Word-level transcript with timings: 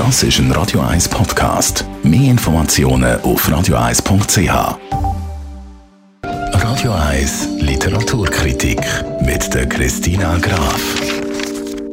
Das 0.00 0.22
ist 0.22 0.38
ein 0.38 0.50
Radio 0.52 0.80
1 0.80 1.10
Podcast. 1.10 1.84
Mehr 2.02 2.30
Informationen 2.30 3.20
auf 3.20 3.46
radio1.ch. 3.46 4.78
Radio 6.24 6.92
1 6.92 7.48
Literaturkritik 7.60 8.80
mit 9.20 9.52
der 9.52 9.68
Christina 9.68 10.38
Graf. 10.38 10.80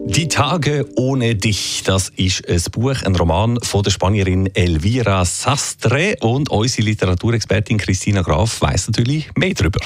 Die 0.06 0.30
Tage 0.30 0.88
ohne 0.96 1.36
dich, 1.36 1.84
das 1.84 2.08
ist 2.16 2.48
ein 2.48 2.62
Buch, 2.72 3.04
ein 3.04 3.14
Roman 3.14 3.60
von 3.62 3.84
der 3.84 3.92
Spanierin 3.92 4.56
Elvira 4.56 5.26
Sastre 5.26 6.16
und 6.22 6.50
unsere 6.50 6.84
Literaturexpertin 6.84 7.78
Christina 7.78 8.22
Graf 8.22 8.62
weiß 8.62 8.88
natürlich 8.88 9.30
mehr 9.36 9.54
darüber. 9.54 9.82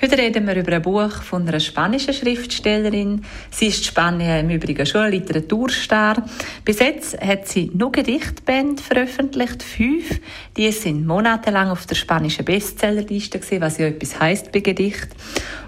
Heute 0.00 0.16
reden 0.16 0.46
wir 0.46 0.54
über 0.54 0.76
ein 0.76 0.82
Buch 0.82 1.10
von 1.10 1.48
einer 1.48 1.58
spanischen 1.58 2.14
Schriftstellerin. 2.14 3.24
Sie 3.50 3.66
ist 3.66 3.98
in 3.98 4.20
im 4.20 4.48
Übrigen 4.48 4.86
schon 4.86 5.00
ein 5.00 5.10
Literaturstar. 5.10 6.22
Bis 6.64 6.78
jetzt 6.78 7.20
hat 7.20 7.48
sie 7.48 7.72
nur 7.74 7.90
Gedichtbände 7.90 8.80
veröffentlicht, 8.80 9.60
fünf. 9.60 10.20
Die 10.56 10.70
sind 10.70 11.04
monatelang 11.04 11.70
auf 11.70 11.84
der 11.84 11.96
spanischen 11.96 12.44
Bestsellerliste 12.44 13.40
gesehen, 13.40 13.60
was 13.60 13.78
ja 13.78 13.88
etwas 13.88 14.20
heißt 14.20 14.52
bei 14.52 14.60
Gedicht. 14.60 15.08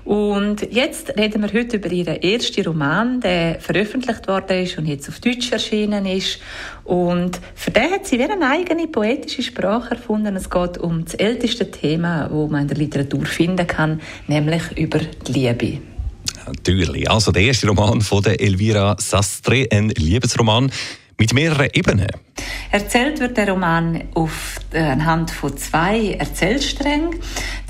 Und 0.04 0.72
jetzt 0.72 1.16
reden 1.18 1.42
wir 1.42 1.52
heute 1.52 1.76
über 1.76 1.90
ihren 1.90 2.22
ersten 2.22 2.64
Roman, 2.64 3.20
der 3.20 3.60
veröffentlicht 3.60 4.26
worden 4.28 4.62
ist 4.62 4.78
und 4.78 4.86
jetzt 4.86 5.08
auf 5.08 5.20
Deutsch 5.20 5.52
erschienen 5.52 6.06
ist. 6.06 6.38
Und 6.84 7.40
für 7.54 7.70
den 7.70 7.90
hat 7.90 8.06
sie 8.06 8.18
wieder 8.18 8.32
eine 8.32 8.48
eigene 8.48 8.88
poetische 8.88 9.42
Sprache 9.42 9.92
erfunden. 9.92 10.36
Es 10.36 10.48
geht 10.48 10.78
um 10.78 11.04
das 11.04 11.14
älteste 11.14 11.70
Thema, 11.70 12.28
wo 12.30 12.48
man 12.48 12.62
in 12.62 12.68
der 12.68 12.78
Literatur 12.78 13.26
finden 13.26 13.66
kann, 13.66 14.00
nämlich 14.26 14.62
über 14.76 14.98
die 14.98 15.32
Liebe. 15.32 15.78
Natürlich. 16.46 17.08
Also 17.10 17.32
der 17.32 17.42
erste 17.42 17.68
Roman 17.68 18.00
von 18.00 18.24
Elvira 18.24 18.96
Sastre, 18.98 19.66
ein 19.70 19.90
Liebesroman 19.90 20.72
mit 21.18 21.34
mehreren 21.34 21.68
Ebenen. 21.74 22.08
Erzählt 22.70 23.20
wird 23.20 23.36
der 23.36 23.50
Roman 23.50 24.04
auf, 24.14 24.56
äh, 24.72 24.80
anhand 24.80 25.30
von 25.30 25.56
zwei 25.56 26.12
Erzählsträngen. 26.18 27.16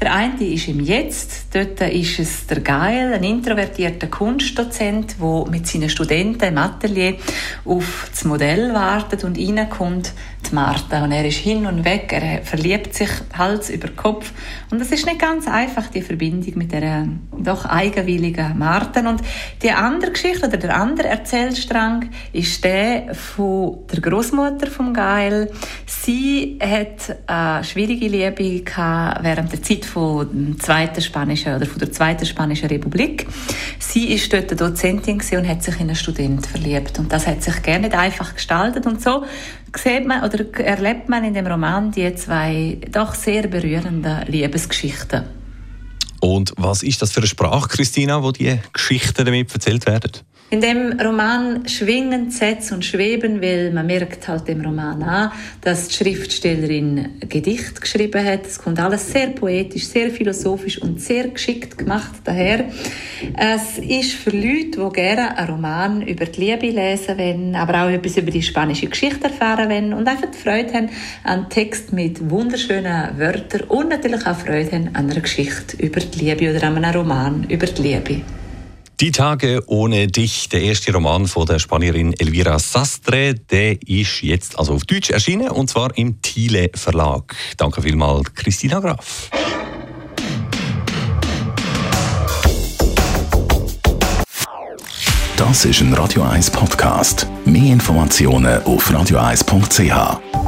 Der 0.00 0.14
eine 0.14 0.44
ist 0.44 0.68
im 0.68 0.80
Jetzt. 0.80 1.54
Dort 1.54 1.80
ist 1.80 2.18
es 2.18 2.46
der 2.46 2.60
Geil, 2.60 3.12
ein 3.12 3.24
introvertierter 3.24 4.06
Kunstdozent, 4.06 5.16
der 5.20 5.44
mit 5.50 5.66
seinen 5.66 5.91
Studenten 5.91 6.44
im 6.44 6.58
Atelier 6.58 7.16
auf 7.64 8.08
das 8.10 8.24
Modell 8.24 8.72
wartet 8.72 9.24
und 9.24 9.38
reinkommt 9.38 10.12
die 10.48 10.54
Martha. 10.54 11.04
Und 11.04 11.12
er 11.12 11.24
ist 11.26 11.38
hin 11.38 11.66
und 11.66 11.84
weg, 11.84 12.12
er 12.12 12.42
verliebt 12.42 12.94
sich 12.94 13.10
Hals 13.36 13.70
über 13.70 13.88
Kopf. 13.88 14.32
Und 14.70 14.80
es 14.80 14.91
ist 14.91 15.06
nicht 15.06 15.18
ganz 15.18 15.46
einfach, 15.46 15.88
die 15.88 16.02
Verbindung 16.02 16.52
mit 16.56 16.72
der 16.72 17.08
doch 17.36 17.64
eigenwilligen 17.64 18.58
Martha. 18.58 19.08
Und 19.08 19.22
die 19.62 19.70
andere 19.70 20.12
Geschichte 20.12 20.46
oder 20.46 20.56
der 20.56 20.76
andere 20.76 21.08
Erzählstrang 21.08 22.10
ist 22.32 22.64
der 22.64 23.14
von 23.14 23.78
der 23.92 24.00
Großmutter 24.00 24.59
vom 24.69 24.92
Gael. 24.92 25.50
Sie 25.86 26.58
hat 26.61 27.16
eine 27.27 27.64
schwierige 27.64 28.08
Liebe 28.08 28.64
während 29.22 29.53
der 29.53 29.62
Zeit 29.62 29.84
von 29.84 30.56
der 30.56 30.58
zweiten 30.58 31.00
spanischen 31.00 31.55
oder 31.55 31.66
von 31.66 31.78
der 31.78 31.92
zweiten 31.92 32.27
spanischen 32.27 32.69
Republik. 32.69 33.27
Sie 33.78 34.12
ist 34.12 34.33
dort 34.33 34.61
Dozentin 34.61 35.20
und 35.33 35.48
hat 35.48 35.62
sich 35.62 35.75
in 35.77 35.88
einen 35.88 35.97
Student 35.97 36.47
verliebt 36.47 36.98
und 36.98 37.12
das 37.12 37.27
hat 37.27 37.42
sich 37.42 37.62
gerne 37.62 37.92
einfach 37.98 38.34
gestaltet 38.34 38.86
und 38.86 39.03
so 39.03 39.25
sieht 39.77 40.06
man 40.06 40.25
oder 40.25 40.44
erlebt 40.58 41.08
man 41.08 41.25
in 41.25 41.34
dem 41.34 41.47
Roman 41.47 41.91
die 41.91 42.14
zwei 42.14 42.78
doch 42.91 43.14
sehr 43.14 43.47
berührenden 43.47 44.27
Liebesgeschichten. 44.27 45.25
Und 46.20 46.53
was 46.56 46.83
ist 46.83 47.00
das 47.00 47.12
für 47.12 47.20
eine 47.20 47.27
Sprache, 47.27 47.69
Christina, 47.69 48.22
wo 48.22 48.31
die 48.31 48.58
Geschichten 48.72 49.25
damit 49.25 49.53
erzählt 49.53 49.86
werden? 49.86 50.12
In 50.52 50.60
dem 50.60 50.98
Roman 50.98 51.68
schwingen 51.68 52.32
Sätze 52.32 52.74
und 52.74 52.84
schweben, 52.84 53.40
weil 53.40 53.70
man 53.70 53.86
merkt 53.86 54.26
halt 54.26 54.48
dem 54.48 54.62
Roman 54.62 55.00
an, 55.00 55.30
dass 55.60 55.86
die 55.86 55.94
Schriftstellerin 55.94 57.20
Gedicht 57.28 57.80
geschrieben 57.80 58.24
hat. 58.24 58.46
Es 58.46 58.58
kommt 58.58 58.80
alles 58.80 59.12
sehr 59.12 59.28
poetisch, 59.28 59.86
sehr 59.86 60.10
philosophisch 60.10 60.82
und 60.82 61.00
sehr 61.00 61.28
geschickt 61.28 61.78
gemacht 61.78 62.22
daher. 62.25 62.64
Es 63.38 63.78
ist 63.78 64.14
für 64.14 64.30
Leute, 64.30 64.84
die 64.84 64.92
gerne 64.92 65.38
einen 65.38 65.50
Roman 65.50 66.02
über 66.02 66.26
die 66.26 66.41
Liebe 66.41 66.70
lesen 66.70 67.16
wollen, 67.16 67.54
aber 67.54 67.84
auch 67.84 67.91
etwas 67.91 68.16
über 68.16 68.32
die 68.32 68.42
spanische 68.42 68.88
Geschichte 68.88 69.28
erfahren 69.28 69.70
wollen 69.70 69.94
und 69.94 70.08
einfach 70.08 70.34
Freude 70.34 70.75
haben 70.75 70.91
an 71.22 71.48
Text 71.48 71.92
mit 71.92 72.28
wunderschönen 72.28 73.16
Wörtern 73.20 73.69
und 73.69 73.91
natürlich 73.91 74.26
auch 74.26 74.36
Freude 74.36 74.72
haben 74.72 74.88
an 74.94 75.08
einer 75.08 75.20
Geschichte 75.20 75.76
über 75.76 76.00
die 76.00 76.25
Liebe 76.25 76.50
oder 76.50 76.66
an 76.66 76.84
einem 76.84 77.00
Roman 77.02 77.44
über 77.48 77.66
die 77.66 77.82
Liebe. 77.82 78.22
Die 79.00 79.12
Tage 79.12 79.62
ohne 79.66 80.09
dich, 80.09 80.50
der 80.50 80.61
erste 80.61 80.93
Roman 80.93 81.27
von 81.27 81.47
der 81.47 81.59
Spanierin 81.59 82.12
Elvira 82.19 82.59
Sastre, 82.59 83.33
der 83.34 83.81
ist 83.88 84.21
jetzt 84.21 84.59
also 84.59 84.75
auf 84.75 84.84
Deutsch 84.84 85.09
erschienen 85.09 85.49
und 85.49 85.71
zwar 85.71 85.97
im 85.97 86.21
Thiele 86.21 86.69
Verlag. 86.75 87.34
Danke 87.56 87.81
vielmals, 87.81 88.34
Christina 88.34 88.78
Graf. 88.78 89.31
Das 95.38 95.65
ist 95.65 95.81
ein 95.81 95.94
Radio 95.94 96.22
1 96.22 96.50
Podcast. 96.50 97.27
Mehr 97.47 97.72
Informationen 97.72 98.62
auf 98.65 98.91
radio1.ch. 98.91 100.39